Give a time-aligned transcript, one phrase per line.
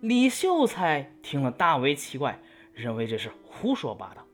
[0.00, 2.40] 李秀才听了大为奇怪，
[2.72, 4.26] 认为这是胡说八道。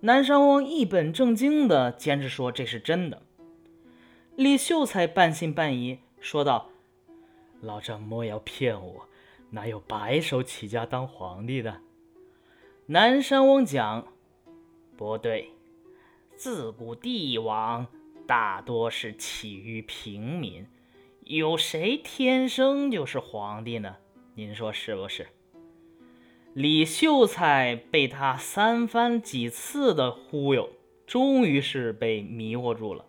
[0.00, 3.22] 南山翁一本正经地坚持说这是真的。
[4.36, 6.70] 李秀才半信半疑，说道
[7.60, 9.08] ：“老张莫要骗我，
[9.50, 11.80] 哪有白手起家当皇帝的？”
[12.86, 14.06] 南山翁讲
[14.96, 15.50] ：“不对，
[16.36, 17.86] 自古帝王
[18.28, 20.66] 大多是起于平民，
[21.24, 23.96] 有谁天生就是皇帝呢？
[24.34, 25.28] 您说是不是？”
[26.54, 30.68] 李秀才被他三番几次的忽悠，
[31.06, 33.06] 终于是被迷惑住了，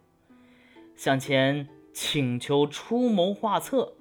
[0.95, 3.95] 向前请求出谋划策。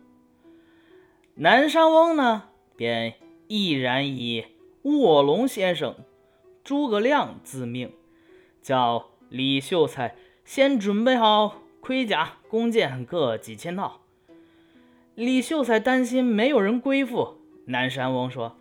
[1.35, 3.15] 南山翁呢，便
[3.49, 4.45] 毅然以
[4.83, 5.97] 卧龙先生
[6.63, 7.93] 诸葛亮自命，
[8.61, 14.03] 叫李秀才先准备好盔甲、弓箭各几千套。
[15.15, 18.57] 李秀才担心没有人归附，南山翁说。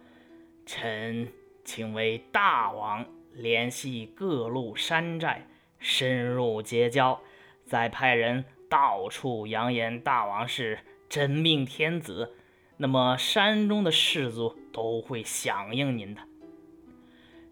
[0.65, 1.27] 臣
[1.65, 5.47] 请为大王联系各路山寨，
[5.79, 7.19] 深入结交，
[7.65, 12.33] 再派人到处扬言大王是真命天子，
[12.77, 16.21] 那么山中的士族都会响应您的。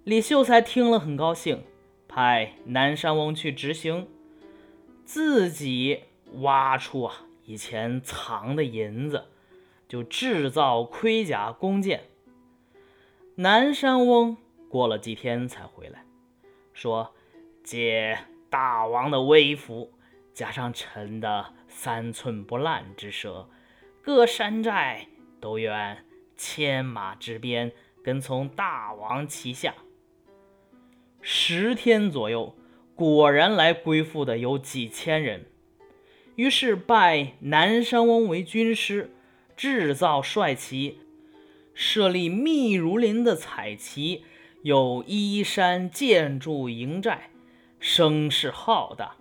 [0.03, 1.63] 李秀才听了很高兴，
[2.07, 4.07] 派南山翁去执行，
[5.03, 6.01] 自己
[6.35, 9.25] 挖出啊以前藏的银子，
[9.87, 12.03] 就制造盔甲弓箭。
[13.37, 14.37] 南山翁
[14.69, 16.05] 过了几天才回来，
[16.73, 17.15] 说
[17.65, 18.19] ：“借
[18.51, 19.91] 大王的威福，
[20.31, 23.49] 加上臣的三寸不烂之舌，
[24.03, 25.07] 各山寨
[25.41, 26.05] 都愿
[26.37, 27.71] 牵马执鞭，
[28.03, 29.73] 跟从大王旗下。”
[31.19, 32.55] 十天左右，
[32.93, 35.47] 果然来归附的有几千人，
[36.39, 39.11] 于是拜南山翁为军师，
[39.57, 40.99] 制造帅旗。
[41.73, 44.23] 设立密如林的彩旗，
[44.61, 47.29] 有依山建筑营寨，
[47.81, 49.17] 声势浩大。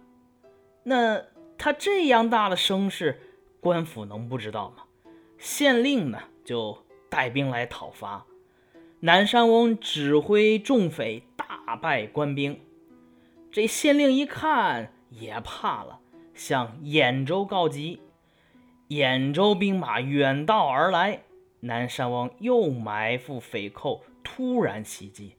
[0.85, 1.25] 那
[1.59, 3.21] 他这样大的声势，
[3.59, 4.85] 官府能不知道吗？
[5.39, 8.27] 县令呢，就带兵来讨伐。
[9.01, 12.61] 南山翁指挥众匪大败官兵。
[13.51, 15.99] 这县令一看也怕了，
[16.39, 18.01] 向兖州告急。
[18.89, 21.25] 兖州兵马远道而来。
[21.61, 25.35] 南山王又埋伏匪寇，突然袭击，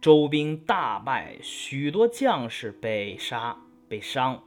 [0.00, 3.56] 周兵大败，许多将士被杀
[3.88, 4.42] 被伤。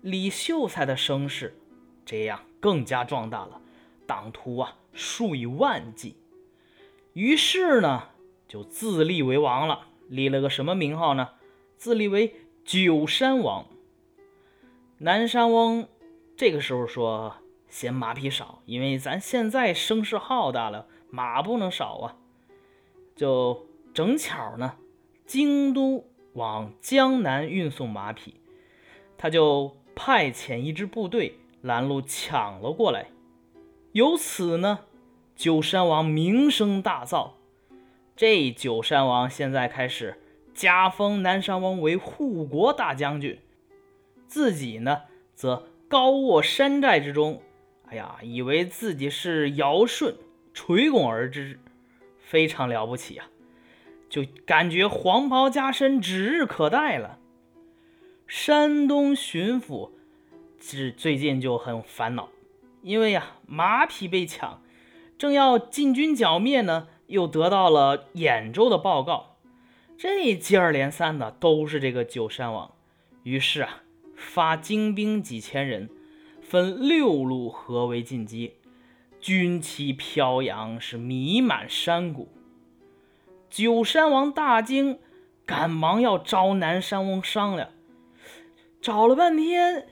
[0.00, 1.60] 李秀才的声势
[2.06, 3.60] 这样更加壮大了，
[4.06, 6.16] 党徒啊数以万计。
[7.12, 8.08] 于是呢，
[8.48, 11.32] 就自立为王了，立了个什么名号呢？
[11.76, 13.66] 自立为九山王。
[15.02, 15.88] 南山翁
[16.36, 17.34] 这个时候说。
[17.70, 22.16] 嫌马匹少，因为咱现在声势浩大了，马不能少啊。
[23.14, 24.74] 就正巧呢，
[25.24, 28.40] 京都往江南运送马匹，
[29.16, 33.06] 他就派遣一支部队拦路抢了过来。
[33.92, 34.80] 由此呢，
[35.36, 37.34] 九山王名声大噪。
[38.16, 40.20] 这九山王现在开始
[40.52, 43.38] 加封南山王为护国大将军，
[44.30, 45.02] 自己呢
[45.34, 47.42] 则高卧山寨之中。
[47.88, 50.14] 哎呀，以为自己是尧舜
[50.54, 51.58] 垂拱而之，
[52.20, 53.26] 非常了不起啊！
[54.08, 57.18] 就感觉黄袍加身指日可待了。
[58.28, 59.90] 山东巡抚
[60.60, 62.28] 是最近就很烦恼，
[62.82, 64.62] 因为呀马匹被抢，
[65.18, 69.36] 正要进军剿灭呢，又得到了兖州的报告，
[69.98, 72.70] 这接二连三的都是这个九山王，
[73.24, 73.82] 于是啊
[74.20, 75.88] 发精兵几千人。
[76.42, 78.54] 分六路合围进击，
[79.20, 82.28] 军旗飘扬，是弥漫山谷。
[83.48, 84.98] 九山王大惊，
[85.46, 87.68] 赶忙要招南山翁商量。
[88.80, 89.86] 找了半天，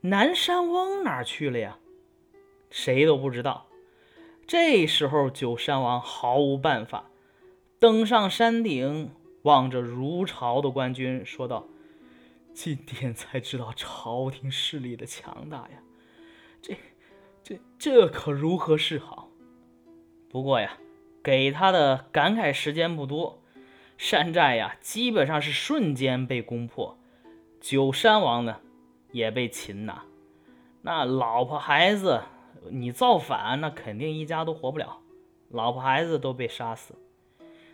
[0.00, 1.78] 南山翁哪去了呀？
[2.68, 3.66] 谁都不知道。
[4.44, 7.10] 这时候，九山王毫无办法，
[7.78, 9.10] 登上山顶，
[9.42, 11.68] 望着如潮的官军，说道。
[12.56, 15.82] 今天才知道朝廷势力的强大呀，
[16.62, 16.74] 这、
[17.44, 19.28] 这、这可如何是好？
[20.30, 20.78] 不过呀，
[21.22, 23.42] 给他的感慨时间不多，
[23.98, 26.96] 山寨呀基本上是瞬间被攻破，
[27.60, 28.58] 九山王呢
[29.12, 30.04] 也被擒拿，
[30.80, 32.22] 那老婆孩子
[32.70, 35.02] 你造反，那肯定一家都活不了，
[35.50, 36.94] 老婆孩子都被杀死。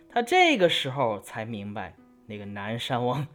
[0.09, 1.95] 他这个时候才明白，
[2.25, 3.25] 那个南山王。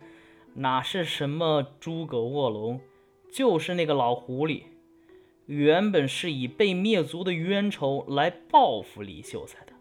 [0.58, 2.81] 哪是什么诸葛卧龙，
[3.32, 4.64] 就是那个老狐狸。
[5.46, 9.72] 原本是以被灭族的冤仇来报复李秀才的。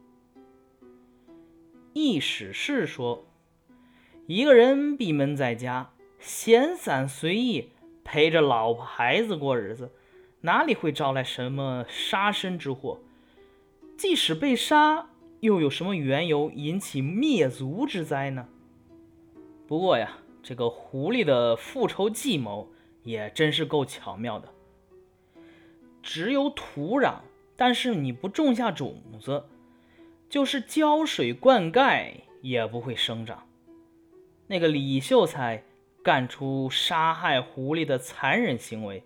[1.94, 3.26] 易史是说，
[4.28, 7.72] 一个人闭门在家，闲散随意，
[8.04, 9.92] 陪着老婆孩子过日子，
[10.42, 13.00] 哪里会招来什么杀身之祸？
[13.98, 15.10] 即使被杀，
[15.40, 18.48] 又有什么缘由引起灭族之灾呢？
[19.68, 22.70] 不过呀，这个狐狸的复仇计谋
[23.04, 24.48] 也真是够巧妙的。
[26.02, 27.16] 只有土壤，
[27.58, 29.44] 但是你不种下种子。
[30.30, 33.46] 就是浇水灌溉也不会生长。
[34.48, 35.64] 那个李秀才
[36.02, 39.04] 干出杀害狐狸的残忍行为，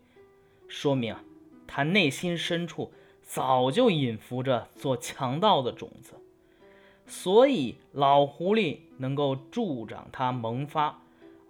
[0.68, 1.24] 说明啊，
[1.66, 2.92] 他内心深处
[3.24, 6.14] 早就隐伏着做强盗的种子，
[7.08, 11.01] 所以老狐狸能够助长他萌发，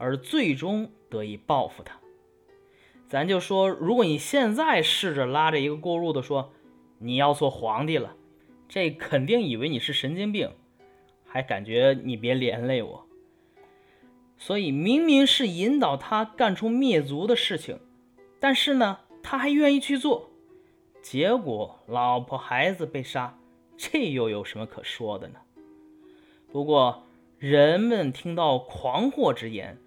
[0.02, 2.00] 而最终得以报复他。
[3.08, 6.52] 咱就说，如果你现在试着拉着一个过路的说，
[6.98, 8.16] 你要做皇帝了。
[8.68, 10.50] 这肯定以为你是神经病，
[11.26, 13.06] 还感觉你别连累我。
[14.38, 17.80] 所以明明是引导他干出灭族的事情，
[18.40, 20.32] 但是呢，他还愿意去做，
[21.02, 23.38] 结果老婆孩子被杀，
[23.78, 25.40] 这又有什么可说的呢？
[26.52, 27.04] 不过
[27.38, 29.78] 人们听到狂惑之言，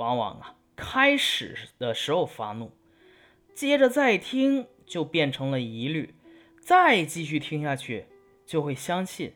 [0.00, 2.72] 往往啊开始的时候发怒，
[3.54, 6.14] 接着再听就变成了疑虑，
[6.58, 8.06] 再继续听下去。
[8.46, 9.34] 就会相信，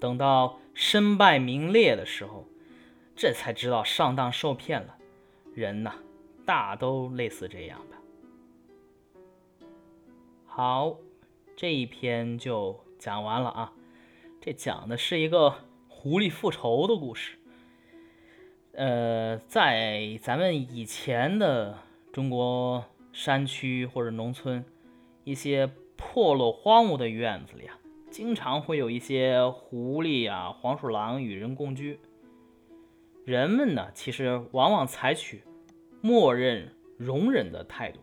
[0.00, 2.48] 等到身败名裂的时候，
[3.14, 4.96] 这才知道上当受骗了。
[5.54, 5.94] 人呐，
[6.44, 7.98] 大都类似这样吧。
[10.46, 10.96] 好，
[11.54, 13.72] 这一篇就讲完了啊。
[14.40, 15.54] 这讲的是一个
[15.86, 17.38] 狐狸复仇的故事。
[18.74, 21.78] 呃，在咱们以前的
[22.10, 24.64] 中国山区或者农村，
[25.24, 27.78] 一些破落荒芜的院子里啊。
[28.10, 31.98] 经常会有一些狐狸啊、黄鼠狼与人共居。
[33.24, 35.42] 人们呢，其实往往采取
[36.00, 38.00] 默认、容忍的态度。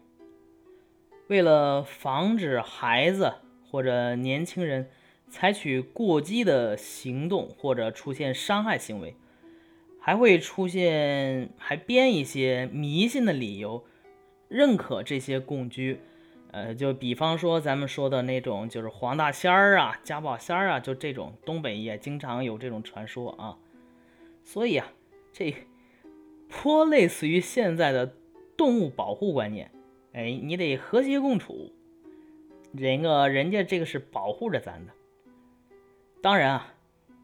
[1.28, 3.34] 为了防止孩子
[3.70, 4.90] 或者年轻人
[5.30, 9.16] 采取过激的行动或者出现伤害行为，
[10.10, 13.86] 还会出现还编一些迷信的理由，
[14.48, 16.00] 认可这些共居。
[16.50, 23.56] 呃，就比方说咱们说的那种，就是黄大仙儿啊、家宝仙儿啊，就这种，东北也经常有这种传说啊。
[24.44, 24.88] 所以啊，
[25.32, 25.54] 这
[26.48, 28.12] 颇类似于现在的
[28.58, 29.70] 动物保护观念。
[30.14, 31.72] 哎，你得和谐共处，
[32.72, 34.92] 人个人家这个是保护着咱的。
[36.20, 36.74] 当然啊，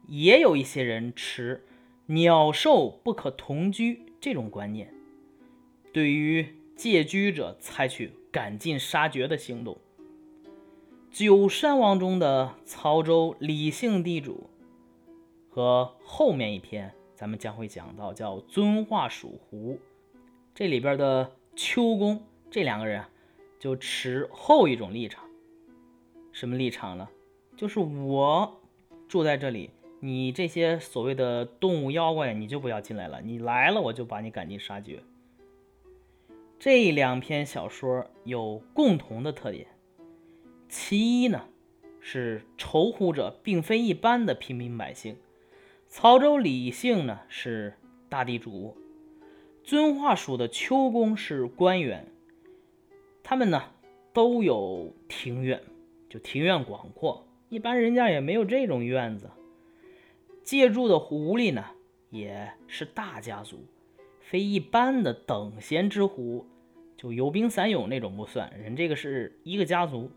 [0.08, 1.64] 也有一些人持
[2.07, 4.94] 鸟兽不可同居这种观念，
[5.94, 8.12] 对于借居者采取。
[8.36, 9.78] 赶尽杀绝的行动。
[11.10, 14.50] 九山王中的曹州李姓地主
[15.50, 19.80] 和后面一篇咱们将会讲到叫遵化蜀胡，
[20.54, 23.10] 这里边的秋公这两个人啊，
[23.58, 25.24] 就持后一种立场。
[26.34, 27.08] 什么立场呢？
[27.56, 28.62] 就是我
[29.08, 29.69] 住在这里，
[30.00, 33.21] 你这些所谓的动物妖怪，你就不要进来了。
[33.21, 35.01] 你来了，我就把你赶尽杀绝。
[36.60, 39.67] 这两篇小说有共同的特点，
[40.70, 41.46] 其一呢
[42.00, 45.17] 是仇呼者并非一般的平民百姓，
[45.88, 47.74] 曹州李姓呢是
[48.10, 48.77] 大地主，
[49.63, 52.08] 遵化署的邱公是官员，
[53.24, 53.63] 他们呢
[54.13, 55.62] 都有庭院，
[56.10, 59.29] 就庭院广阔，一般人家也没有这种院子。
[60.46, 61.66] 借住的狐狸呢
[62.10, 63.66] 也是大家族。
[64.22, 66.46] 非一般的等闲之狐，
[66.96, 70.10] 就游兵散勇那种不算，人这个是一个家族。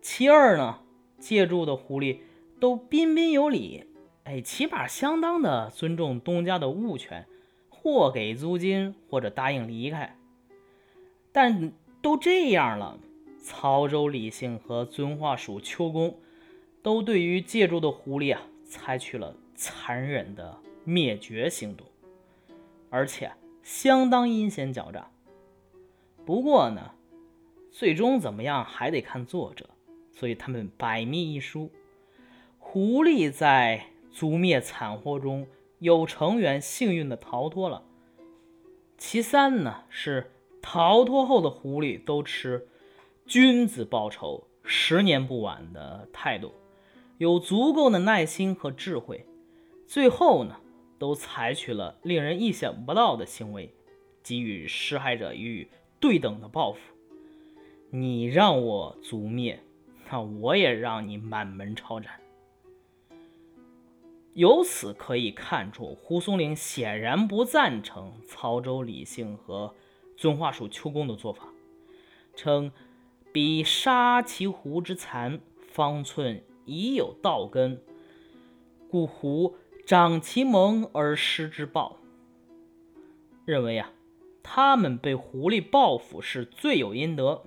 [0.00, 0.80] 其二呢，
[1.18, 2.18] 借住的狐狸
[2.58, 3.84] 都彬彬有礼，
[4.24, 7.26] 哎，起码相当的尊重东家的物权，
[7.68, 10.16] 或给租金，或者答应离开。
[11.32, 11.72] 但
[12.02, 12.98] 都这样了，
[13.40, 16.18] 曹州李姓和遵化署秋公
[16.82, 18.42] 都对于借住的狐狸啊，
[18.74, 21.86] 采取了残忍的灭绝行动。
[22.90, 25.10] 而且相当阴险狡诈。
[26.24, 26.92] 不过呢，
[27.70, 29.70] 最终怎么样还得看作者，
[30.12, 31.70] 所以他们百密一疏。
[32.58, 35.46] 狐狸在族灭惨祸中，
[35.78, 37.82] 有成员幸运的逃脱了。
[38.96, 42.68] 其三呢，是逃脱后的狐狸都持
[43.26, 46.52] 君子报仇，十年不晚的态度，
[47.18, 49.26] 有足够的耐心和智慧。
[49.86, 50.56] 最后呢。
[50.96, 53.74] 都采取了令人意想不到的行为，
[54.22, 55.68] 给予施害者与
[56.00, 56.78] 对等的报复。
[57.90, 59.60] 你让我族灭，
[60.08, 62.20] 那我也让你满门抄斩。
[64.32, 69.74] 由此可以看出，胡松龄显然不赞成曹州李姓和
[70.16, 71.48] 遵化属邱公的做法，
[72.34, 72.72] 称
[73.30, 75.38] 彼杀其狐之残，
[75.72, 77.80] 方寸已有道根，
[78.90, 79.56] 故胡
[79.86, 81.98] 长其萌而失之暴。
[83.44, 83.92] 认为啊，
[84.42, 87.42] 他们被狐狸报复是罪有应得。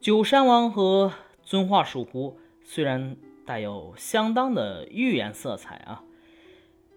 [0.00, 3.16] 九山王和遵化属狐虽然。
[3.46, 6.04] 带有相当的寓言色彩啊，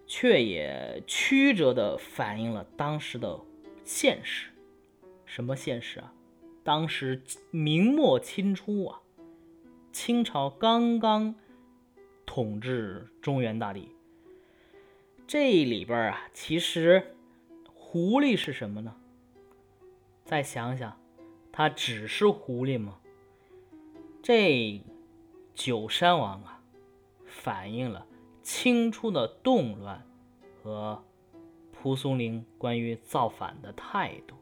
[0.06, 3.40] 却也曲折的反映了当时的
[3.82, 4.50] 现实。
[5.24, 6.12] 什么现实啊？
[6.62, 9.00] 当时明末清初啊，
[9.94, 11.36] 清朝刚刚
[12.26, 13.88] 统治中原大地。
[15.24, 17.14] 这里边啊，其实
[17.72, 18.96] 狐狸是什么呢？
[20.24, 20.98] 再想想，
[21.52, 22.98] 它只是狐狸吗？
[24.20, 24.82] 这。
[25.54, 26.60] 九山王啊，
[27.26, 28.04] 反映了
[28.42, 30.04] 清初的动乱
[30.60, 31.00] 和
[31.72, 34.34] 蒲松龄关于造反的态度。